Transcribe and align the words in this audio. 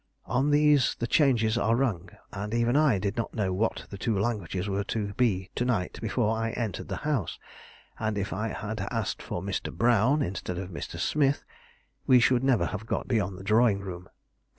On 0.25 0.49
these 0.49 0.95
the 0.97 1.05
changes 1.05 1.59
are 1.59 1.75
rung, 1.75 2.09
and 2.33 2.55
even 2.55 2.75
I 2.75 2.97
did 2.97 3.15
not 3.17 3.35
know 3.35 3.53
what 3.53 3.85
the 3.91 3.99
two 3.99 4.17
languages 4.17 4.67
were 4.67 4.83
to 4.85 5.13
be 5.13 5.51
to 5.53 5.63
night 5.63 5.99
before 6.01 6.35
I 6.35 6.49
entered 6.53 6.87
the 6.87 6.95
house, 7.05 7.37
and 7.99 8.17
if 8.17 8.33
I 8.33 8.47
had 8.47 8.81
asked 8.89 9.21
for 9.21 9.43
'Mr. 9.43 9.71
Brown' 9.71 10.23
instead 10.23 10.57
of 10.57 10.71
'Mr. 10.71 10.97
Smith,' 10.99 11.45
we 12.07 12.19
should 12.19 12.43
never 12.43 12.65
have 12.65 12.87
got 12.87 13.07
beyond 13.07 13.37
the 13.37 13.43
drawing 13.43 13.81
room. 13.81 14.09